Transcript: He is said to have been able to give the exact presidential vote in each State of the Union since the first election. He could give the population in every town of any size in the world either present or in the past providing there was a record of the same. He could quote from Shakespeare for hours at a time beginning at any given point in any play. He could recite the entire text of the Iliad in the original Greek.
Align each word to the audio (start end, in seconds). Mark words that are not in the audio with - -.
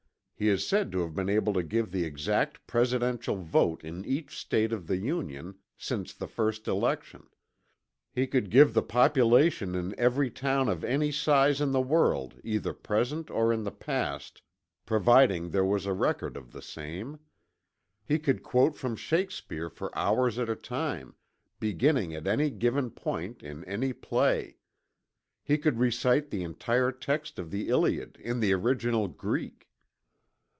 He 0.43 0.47
is 0.49 0.65
said 0.67 0.91
to 0.93 1.01
have 1.01 1.13
been 1.13 1.29
able 1.29 1.53
to 1.53 1.61
give 1.61 1.91
the 1.91 2.03
exact 2.03 2.65
presidential 2.65 3.35
vote 3.37 3.83
in 3.83 4.03
each 4.03 4.35
State 4.35 4.73
of 4.73 4.87
the 4.87 4.97
Union 4.97 5.59
since 5.77 6.13
the 6.15 6.25
first 6.25 6.67
election. 6.67 7.27
He 8.11 8.25
could 8.25 8.49
give 8.49 8.73
the 8.73 8.81
population 8.81 9.75
in 9.75 9.93
every 9.99 10.31
town 10.31 10.67
of 10.67 10.83
any 10.83 11.11
size 11.11 11.61
in 11.61 11.73
the 11.73 11.79
world 11.79 12.41
either 12.43 12.73
present 12.73 13.29
or 13.29 13.53
in 13.53 13.63
the 13.65 13.71
past 13.71 14.41
providing 14.87 15.51
there 15.51 15.63
was 15.63 15.85
a 15.85 15.93
record 15.93 16.35
of 16.35 16.53
the 16.53 16.61
same. 16.63 17.19
He 18.03 18.17
could 18.17 18.41
quote 18.41 18.75
from 18.75 18.95
Shakespeare 18.95 19.69
for 19.69 19.95
hours 19.95 20.39
at 20.39 20.49
a 20.49 20.55
time 20.55 21.13
beginning 21.59 22.15
at 22.15 22.25
any 22.25 22.49
given 22.49 22.89
point 22.89 23.43
in 23.43 23.63
any 23.65 23.93
play. 23.93 24.57
He 25.43 25.59
could 25.59 25.77
recite 25.77 26.31
the 26.31 26.41
entire 26.41 26.91
text 26.91 27.37
of 27.37 27.51
the 27.51 27.69
Iliad 27.69 28.17
in 28.19 28.39
the 28.39 28.53
original 28.53 29.07
Greek. 29.07 29.67